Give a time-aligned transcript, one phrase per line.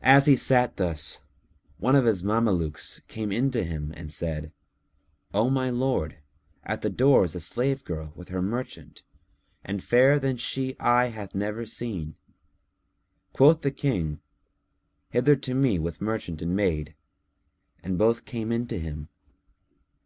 [0.00, 1.18] As he sat thus
[1.76, 4.50] one of his Mamelukes came in to him and said,
[5.34, 6.16] "O my lord,
[6.64, 9.02] at the door is a slave girl with her merchant,
[9.62, 12.14] and fairer than she eye hath never seen."
[13.34, 14.20] Quoth the King,
[15.10, 16.94] "Hither to me with merchant and maid!";
[17.82, 19.10] and both came in to him.